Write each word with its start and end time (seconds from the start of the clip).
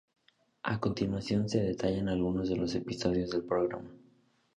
A 0.63 0.79
continuación 0.79 1.47
se 1.47 1.61
detallan 1.61 2.09
algunos 2.09 2.49
de 2.49 2.55
los 2.55 2.73
episodios 2.73 3.29
del 3.29 3.43
programa. 3.43 3.91